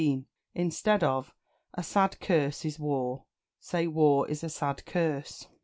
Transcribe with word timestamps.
Instead 0.55 1.03
of 1.03 1.31
"A 1.75 1.83
sad 1.83 2.19
curse 2.19 2.65
is 2.65 2.79
war," 2.79 3.25
say 3.59 3.85
"War 3.85 4.27
is 4.27 4.43
a 4.43 4.49
sad 4.49 4.83
curse." 4.83 5.45